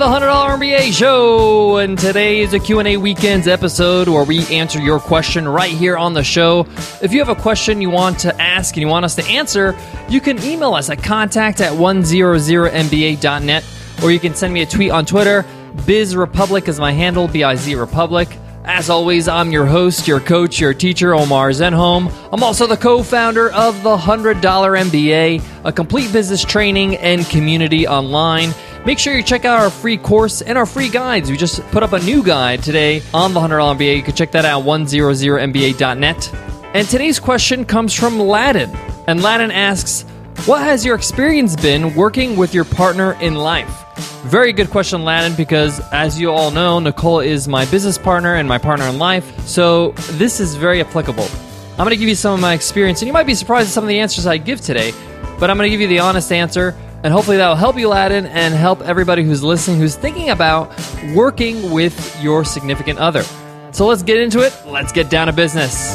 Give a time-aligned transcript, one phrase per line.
[0.00, 1.76] the $100 MBA show.
[1.76, 6.14] And today is a Q&A weekends episode where we answer your question right here on
[6.14, 6.66] the show.
[7.02, 9.76] If you have a question you want to ask and you want us to answer,
[10.08, 13.64] you can email us at contact at 100mba.net
[14.02, 15.44] or you can send me a tweet on Twitter.
[15.84, 18.39] Biz Republic is my handle, B-I-Z Republic.
[18.64, 22.12] As always, I'm your host, your coach, your teacher, Omar Zenhom.
[22.30, 27.88] I'm also the co founder of the $100 MBA, a complete business training and community
[27.88, 28.52] online.
[28.84, 31.30] Make sure you check out our free course and our free guides.
[31.30, 33.96] We just put up a new guide today on the $100 MBA.
[33.96, 36.34] You can check that out at 100mba.net.
[36.74, 38.70] And today's question comes from Ladin.
[39.06, 40.02] And Ladin asks,
[40.44, 43.89] What has your experience been working with your partner in life?
[44.24, 48.48] Very good question, Ladin, because as you all know, Nicole is my business partner and
[48.48, 49.46] my partner in life.
[49.46, 51.28] So this is very applicable.
[51.72, 53.72] I'm going to give you some of my experience, and you might be surprised at
[53.72, 54.92] some of the answers I give today,
[55.38, 57.88] but I'm going to give you the honest answer and hopefully that will help you,
[57.88, 60.70] Ladin, and help everybody who's listening who's thinking about
[61.14, 63.22] working with your significant other.
[63.72, 64.54] So let's get into it.
[64.66, 65.94] Let's get down to business.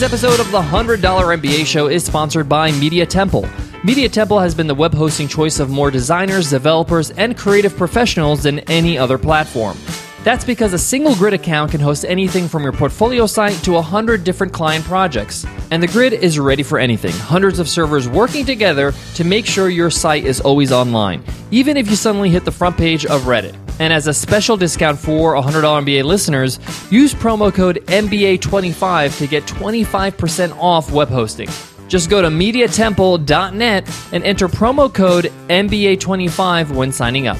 [0.00, 3.46] Today's episode of the $100 MBA show is sponsored by Media Temple.
[3.84, 8.44] Media Temple has been the web hosting choice of more designers, developers, and creative professionals
[8.44, 9.76] than any other platform.
[10.24, 14.24] That's because a single grid account can host anything from your portfolio site to 100
[14.24, 15.44] different client projects.
[15.70, 17.12] And the grid is ready for anything.
[17.12, 21.90] Hundreds of servers working together to make sure your site is always online, even if
[21.90, 23.54] you suddenly hit the front page of Reddit.
[23.80, 26.60] And as a special discount for $100 MBA listeners,
[26.92, 31.48] use promo code MBA25 to get 25% off web hosting.
[31.88, 37.38] Just go to mediatemple.net and enter promo code MBA25 when signing up.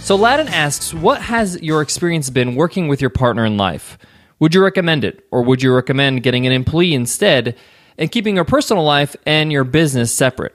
[0.00, 3.98] So Ladin asks, what has your experience been working with your partner in life?
[4.38, 7.54] Would you recommend it, or would you recommend getting an employee instead
[7.98, 10.54] and keeping your personal life and your business separate?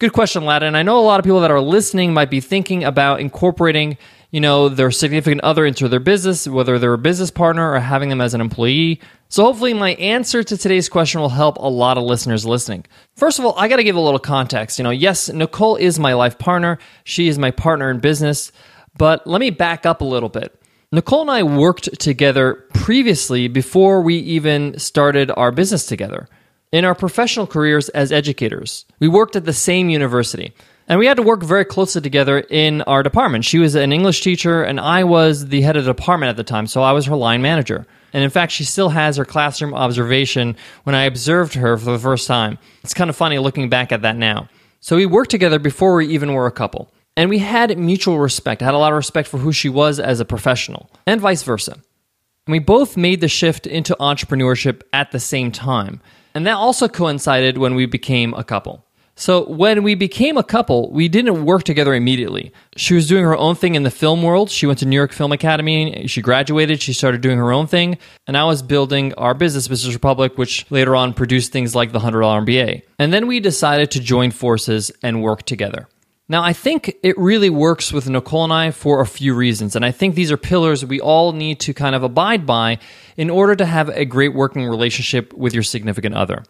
[0.00, 0.74] Good question, Ladin.
[0.74, 3.96] I know a lot of people that are listening might be thinking about incorporating,
[4.30, 8.08] you know, their significant other into their business, whether they're a business partner or having
[8.08, 9.00] them as an employee.
[9.28, 12.86] So hopefully my answer to today's question will help a lot of listeners listening.
[13.16, 14.78] First of all, I got to give a little context.
[14.78, 16.78] You know, yes, Nicole is my life partner.
[17.04, 18.52] She is my partner in business.
[18.96, 20.56] But let me back up a little bit.
[20.92, 26.28] Nicole and I worked together previously before we even started our business together.
[26.72, 30.52] In our professional careers as educators, we worked at the same university.
[30.90, 33.44] And we had to work very closely together in our department.
[33.44, 36.42] She was an English teacher, and I was the head of the department at the
[36.42, 37.86] time, so I was her line manager.
[38.12, 41.98] And in fact, she still has her classroom observation when I observed her for the
[42.00, 42.58] first time.
[42.82, 44.48] It's kind of funny looking back at that now.
[44.80, 46.92] So we worked together before we even were a couple.
[47.16, 48.60] And we had mutual respect.
[48.60, 51.44] I had a lot of respect for who she was as a professional, and vice
[51.44, 51.74] versa.
[51.74, 56.00] And we both made the shift into entrepreneurship at the same time.
[56.34, 58.84] And that also coincided when we became a couple.
[59.20, 62.54] So when we became a couple, we didn't work together immediately.
[62.76, 64.48] She was doing her own thing in the film world.
[64.48, 66.06] She went to New York Film Academy.
[66.06, 66.80] She graduated.
[66.80, 67.98] She started doing her own thing.
[68.26, 71.98] And I was building our business, Business Republic, which later on produced things like the
[71.98, 72.80] $100 MBA.
[72.98, 75.86] And then we decided to join forces and work together.
[76.30, 79.76] Now, I think it really works with Nicole and I for a few reasons.
[79.76, 82.78] And I think these are pillars we all need to kind of abide by
[83.18, 86.42] in order to have a great working relationship with your significant other.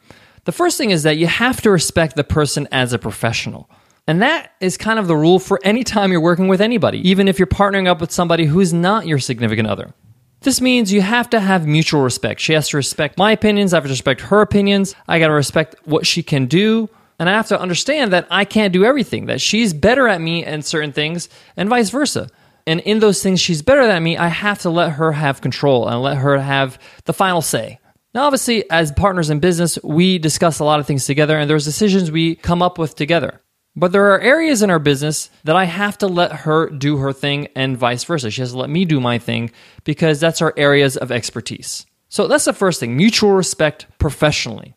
[0.45, 3.69] The first thing is that you have to respect the person as a professional.
[4.07, 7.29] And that is kind of the rule for any time you're working with anybody, even
[7.29, 9.93] if you're partnering up with somebody who's not your significant other.
[10.41, 12.41] This means you have to have mutual respect.
[12.41, 15.35] She has to respect my opinions, I have to respect her opinions, I got to
[15.35, 19.27] respect what she can do, and I have to understand that I can't do everything,
[19.27, 21.29] that she's better at me in certain things,
[21.59, 22.31] and vice versa.
[22.67, 25.89] And in those things she's better than me, I have to let her have control
[25.89, 27.80] and let her have the final say.
[28.13, 31.65] Now, obviously, as partners in business, we discuss a lot of things together and there's
[31.65, 33.41] decisions we come up with together.
[33.77, 37.13] But there are areas in our business that I have to let her do her
[37.13, 38.31] thing and vice versa.
[38.31, 39.53] She has to let me do my thing
[39.85, 41.87] because that's our areas of expertise.
[42.09, 44.75] So that's the first thing mutual respect professionally.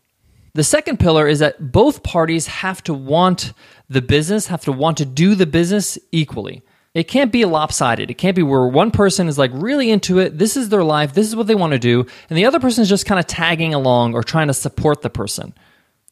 [0.53, 3.53] The second pillar is that both parties have to want
[3.89, 6.61] the business, have to want to do the business equally.
[6.93, 8.11] It can't be lopsided.
[8.11, 10.37] It can't be where one person is like really into it.
[10.37, 11.13] This is their life.
[11.13, 12.05] This is what they want to do.
[12.29, 15.09] And the other person is just kind of tagging along or trying to support the
[15.09, 15.53] person.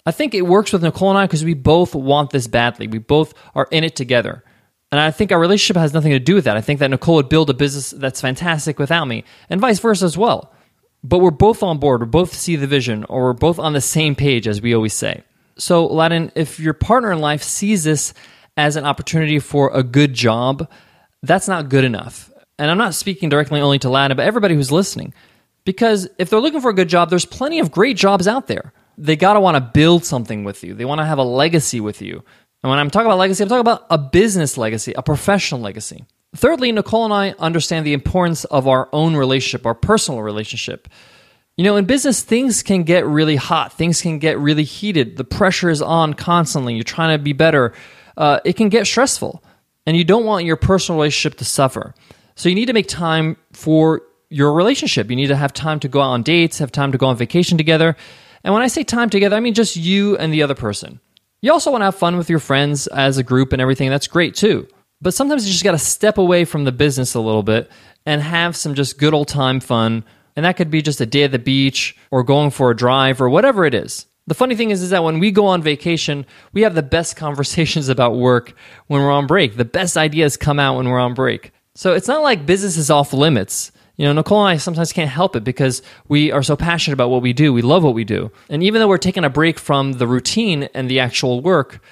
[0.06, 2.88] I think it works with Nicole and I because we both want this badly.
[2.88, 4.44] We both are in it together.
[4.92, 6.58] And I think our relationship has nothing to do with that.
[6.58, 10.04] I think that Nicole would build a business that's fantastic without me, and vice versa
[10.04, 10.52] as well
[11.04, 13.82] but we're both on board, we both see the vision, or we're both on the
[13.82, 15.24] same page, as we always say.
[15.58, 18.14] So, Ladin, if your partner in life sees this
[18.58, 20.70] as an opportunity for a good job,
[21.24, 22.32] that's not good enough.
[22.60, 25.14] And I'm not speaking directly only to Ladin, but everybody who's listening.
[25.66, 28.74] Because if they're looking for a good job, there's plenty of great jobs out there.
[28.98, 30.74] they got to want to build something with you.
[30.74, 32.24] They want to have a legacy with you.
[32.64, 36.06] And when I'm talking about legacy, I'm talking about a business legacy, a professional legacy.
[36.36, 40.88] Thirdly, Nicole and I understand the importance of our own relationship, our personal relationship.
[41.58, 45.18] You know, in business, things can get really hot, things can get really heated.
[45.18, 46.76] The pressure is on constantly.
[46.76, 47.74] You're trying to be better.
[48.22, 49.44] Uh, it can get stressful,
[49.88, 51.96] and you don't want your personal relationship to suffer.
[52.36, 55.10] So you need to make time for your relationship.
[55.10, 57.18] You need to have time to go out on dates, have time to go on
[57.18, 57.96] vacation together.
[58.44, 61.00] And when I say time together, I mean just you and the other person.
[61.42, 63.90] You also want to have fun with your friends as a group and everything.
[63.90, 64.68] That's great too.
[65.02, 67.72] But sometimes you just got to step away from the business a little bit
[68.06, 70.04] and have some just good old time fun.
[70.36, 73.20] And that could be just a day at the beach or going for a drive
[73.20, 74.06] or whatever it is.
[74.32, 77.16] The funny thing is, is that when we go on vacation, we have the best
[77.18, 78.54] conversations about work
[78.88, 79.58] when we're on break.
[79.58, 81.52] The best ideas come out when we're on break.
[81.76, 83.74] So it's not like business is off limits.
[83.98, 87.10] You know, Nicole and I sometimes can't help it because we are so passionate about
[87.10, 87.52] what we do.
[87.52, 88.32] We love what we do.
[88.50, 91.84] And even though we're taking a break from the routine and the actual work,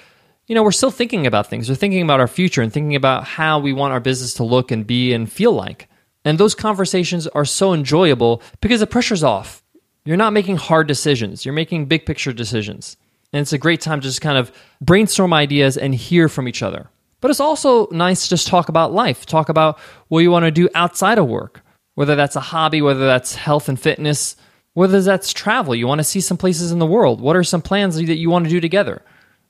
[0.46, 1.68] you know, we're still thinking about things.
[1.68, 4.70] We're thinking about our future and thinking about how we want our business to look
[4.70, 5.90] and be and feel like.
[6.24, 9.62] And those conversations are so enjoyable because the pressure's off.
[10.04, 12.96] You're not making hard decisions, you're making big picture decisions.
[13.32, 14.50] And it's a great time to just kind of
[14.80, 16.90] brainstorm ideas and hear from each other.
[17.20, 20.50] But it's also nice to just talk about life, talk about what you want to
[20.50, 21.62] do outside of work,
[21.94, 24.36] whether that's a hobby, whether that's health and fitness,
[24.72, 25.74] whether that's travel.
[25.74, 27.20] You want to see some places in the world.
[27.20, 29.02] What are some plans that you want to do together?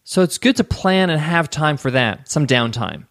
[0.05, 3.07] So it's good to plan and have time for that, some downtime.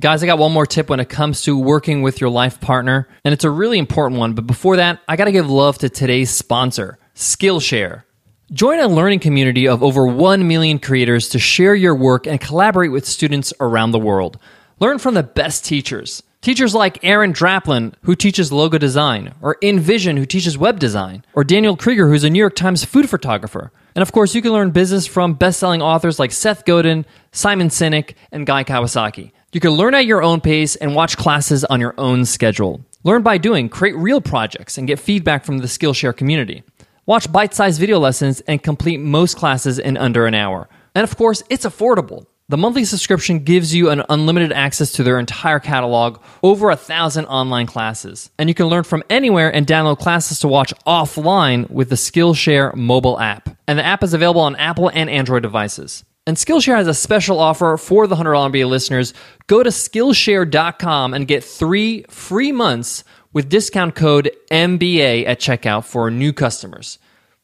[0.00, 3.06] Guys, I got one more tip when it comes to working with your life partner,
[3.26, 4.32] and it's a really important one.
[4.32, 8.04] But before that, I got to give love to today's sponsor, Skillshare.
[8.50, 12.90] Join a learning community of over 1 million creators to share your work and collaborate
[12.90, 14.38] with students around the world.
[14.80, 16.22] Learn from the best teachers.
[16.40, 21.44] Teachers like Aaron Draplin, who teaches logo design, or InVision, who teaches web design, or
[21.44, 23.70] Daniel Krieger, who's a New York Times food photographer.
[23.94, 27.68] And of course, you can learn business from best selling authors like Seth Godin, Simon
[27.68, 29.32] Sinek, and Guy Kawasaki.
[29.52, 32.80] You can learn at your own pace and watch classes on your own schedule.
[33.04, 36.62] Learn by doing, create real projects, and get feedback from the Skillshare community.
[37.04, 40.70] Watch bite sized video lessons and complete most classes in under an hour.
[40.94, 42.24] And of course, it's affordable.
[42.48, 47.26] The monthly subscription gives you an unlimited access to their entire catalog, over a thousand
[47.26, 48.30] online classes.
[48.38, 52.74] And you can learn from anywhere and download classes to watch offline with the Skillshare
[52.74, 53.54] mobile app.
[53.68, 56.04] And the app is available on Apple and Android devices.
[56.26, 59.12] And Skillshare has a special offer for the $100 MBA listeners.
[59.48, 63.02] Go to Skillshare.com and get three free months
[63.32, 66.98] with discount code MBA at checkout for new customers.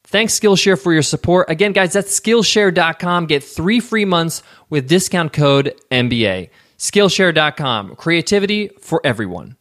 [0.05, 1.51] Thanks, Skillshare, for your support.
[1.51, 3.27] Again, guys, that's Skillshare.com.
[3.27, 6.51] Get three free months with discount code MBA.
[6.79, 7.97] Skillshare.com.
[7.97, 9.57] Creativity for everyone.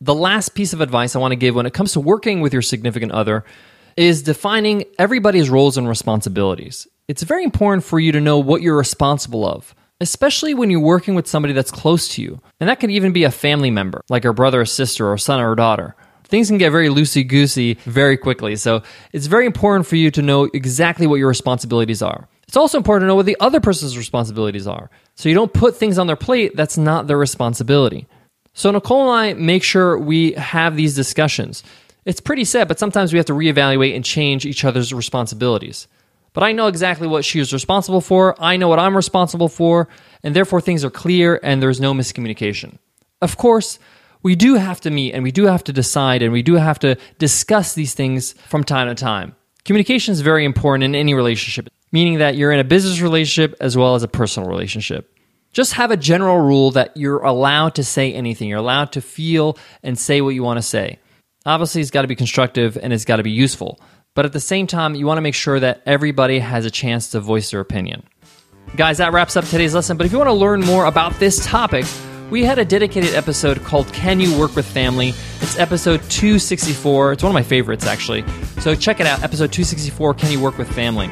[0.00, 2.52] The last piece of advice I want to give when it comes to working with
[2.52, 3.44] your significant other
[3.96, 6.86] is defining everybody's roles and responsibilities.
[7.08, 11.14] It's very important for you to know what you're responsible of especially when you're working
[11.14, 12.40] with somebody that's close to you.
[12.60, 15.40] And that could even be a family member, like a brother or sister or son
[15.40, 15.94] or daughter.
[16.24, 18.56] Things can get very loosey goosey very quickly.
[18.56, 18.82] So
[19.12, 22.28] it's very important for you to know exactly what your responsibilities are.
[22.48, 24.90] It's also important to know what the other person's responsibilities are.
[25.14, 28.06] So you don't put things on their plate that's not their responsibility.
[28.54, 31.62] So Nicole and I make sure we have these discussions.
[32.04, 35.88] It's pretty sad, but sometimes we have to reevaluate and change each other's responsibilities
[36.36, 38.36] but I know exactly what she is responsible for.
[38.38, 39.88] I know what I'm responsible for,
[40.22, 42.76] and therefore things are clear and there's no miscommunication.
[43.22, 43.78] Of course,
[44.22, 46.78] we do have to meet and we do have to decide and we do have
[46.80, 49.34] to discuss these things from time to time.
[49.64, 53.74] Communication is very important in any relationship, meaning that you're in a business relationship as
[53.74, 55.10] well as a personal relationship.
[55.54, 58.50] Just have a general rule that you're allowed to say anything.
[58.50, 60.98] You're allowed to feel and say what you want to say.
[61.46, 63.80] Obviously, it's got to be constructive and it's got to be useful.
[64.16, 67.10] But at the same time, you want to make sure that everybody has a chance
[67.10, 68.02] to voice their opinion.
[68.74, 69.98] Guys, that wraps up today's lesson.
[69.98, 71.84] But if you want to learn more about this topic,
[72.30, 75.10] we had a dedicated episode called Can You Work with Family?
[75.42, 77.12] It's episode 264.
[77.12, 78.24] It's one of my favorites, actually.
[78.60, 81.10] So check it out, episode 264 Can You Work with Family?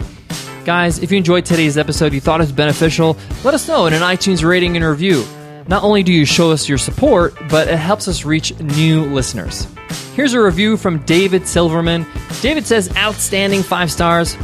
[0.64, 3.92] Guys, if you enjoyed today's episode, you thought it was beneficial, let us know in
[3.92, 5.26] an iTunes rating and review.
[5.68, 9.68] Not only do you show us your support, but it helps us reach new listeners.
[10.14, 12.06] Here's a review from David Silverman.
[12.40, 14.36] David says, outstanding five stars.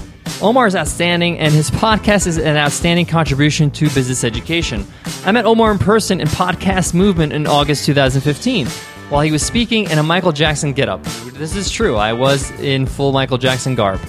[0.43, 4.87] Omar is outstanding, and his podcast is an outstanding contribution to business education.
[5.25, 8.67] I met Omar in person in Podcast Movement in August 2015
[9.11, 11.03] while he was speaking in a Michael Jackson getup.
[11.35, 14.01] This is true, I was in full Michael Jackson garb.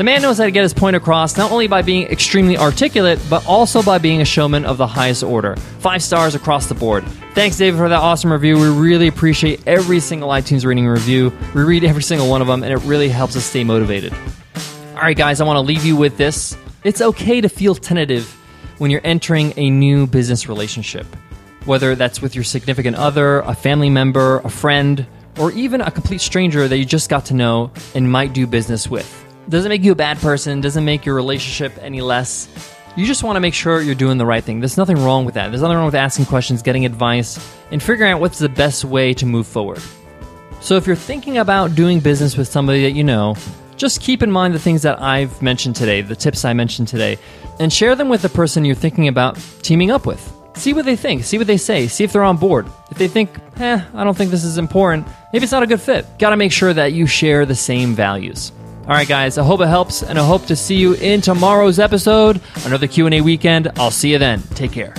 [0.00, 3.20] The man knows how to get his point across not only by being extremely articulate,
[3.28, 5.56] but also by being a showman of the highest order.
[5.80, 7.04] Five stars across the board.
[7.34, 8.58] Thanks, David, for that awesome review.
[8.58, 11.30] We really appreciate every single iTunes rating review.
[11.54, 14.14] We read every single one of them, and it really helps us stay motivated.
[14.14, 16.56] All All right, guys, I want to leave you with this.
[16.82, 18.24] It's okay to feel tentative
[18.78, 21.04] when you're entering a new business relationship,
[21.66, 25.06] whether that's with your significant other, a family member, a friend,
[25.38, 28.88] or even a complete stranger that you just got to know and might do business
[28.88, 29.19] with.
[29.50, 32.48] Doesn't make you a bad person, doesn't make your relationship any less.
[32.94, 34.60] You just want to make sure you're doing the right thing.
[34.60, 35.48] There's nothing wrong with that.
[35.48, 37.36] There's nothing wrong with asking questions, getting advice,
[37.72, 39.82] and figuring out what's the best way to move forward.
[40.60, 43.34] So if you're thinking about doing business with somebody that you know,
[43.76, 47.18] just keep in mind the things that I've mentioned today, the tips I mentioned today,
[47.58, 50.32] and share them with the person you're thinking about teaming up with.
[50.54, 52.68] See what they think, see what they say, see if they're on board.
[52.92, 55.80] If they think, eh, I don't think this is important, maybe it's not a good
[55.80, 56.06] fit.
[56.20, 58.52] Gotta make sure that you share the same values.
[58.90, 61.78] All right, guys, I hope it helps, and I hope to see you in tomorrow's
[61.78, 63.70] episode, another Q&A weekend.
[63.76, 64.42] I'll see you then.
[64.56, 64.92] Take care.